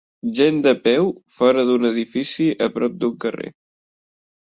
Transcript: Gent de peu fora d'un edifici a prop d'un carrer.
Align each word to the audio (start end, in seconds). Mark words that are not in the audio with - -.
Gent 0.37 0.55
de 0.67 0.73
peu 0.87 1.11
fora 1.35 1.67
d'un 1.69 1.87
edifici 1.91 2.51
a 2.69 2.73
prop 2.79 3.01
d'un 3.01 3.17
carrer. 3.27 3.57